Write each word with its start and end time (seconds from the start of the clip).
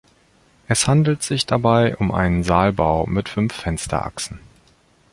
Es 0.67 0.87
handelt 0.87 1.21
sich 1.21 1.45
dabei 1.45 1.95
um 1.95 2.11
einen 2.11 2.41
Saalbau 2.41 3.05
mit 3.05 3.29
fünf 3.29 3.53
Fensterachsen. 3.53 4.39